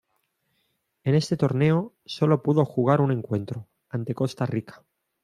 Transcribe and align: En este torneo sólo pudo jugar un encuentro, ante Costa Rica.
En 1.03 1.13
este 1.13 1.37
torneo 1.37 1.93
sólo 2.05 2.41
pudo 2.41 2.65
jugar 2.65 3.01
un 3.01 3.11
encuentro, 3.11 3.69
ante 3.87 4.15
Costa 4.15 4.47
Rica. 4.47 4.83